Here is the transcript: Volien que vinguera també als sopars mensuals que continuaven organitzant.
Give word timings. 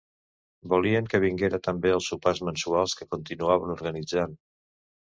Volien 0.73 1.09
que 1.11 1.19
vinguera 1.25 1.59
també 1.67 1.93
als 1.99 2.09
sopars 2.15 2.43
mensuals 2.51 2.99
que 3.03 3.09
continuaven 3.15 3.77
organitzant. 3.79 4.37